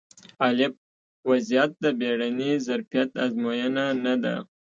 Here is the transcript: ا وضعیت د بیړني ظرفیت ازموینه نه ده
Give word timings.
ا 0.45 0.47
وضعیت 1.29 1.71
د 1.83 1.85
بیړني 1.99 2.51
ظرفیت 2.67 3.09
ازموینه 3.25 3.85
نه 4.05 4.15
ده 4.23 4.35